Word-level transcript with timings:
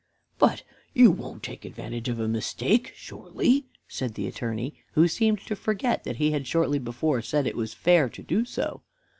"But 0.39 0.63
you 0.95 1.11
won't 1.11 1.43
take 1.43 1.63
advantage 1.63 2.09
of 2.09 2.19
a 2.19 2.27
mistake, 2.27 2.91
surely!" 2.95 3.67
said 3.87 4.15
the 4.15 4.25
Attorney, 4.25 4.73
who 4.93 5.07
seemed 5.07 5.41
to 5.41 5.55
forget 5.55 6.05
that 6.05 6.15
he 6.17 6.31
had 6.31 6.47
shortly 6.47 6.79
before 6.79 7.21
said 7.21 7.45
that 7.45 7.49
it 7.49 7.55
was 7.55 7.75
fair 7.75 8.09
to 8.09 8.23
do 8.23 8.43
so. 8.43 8.81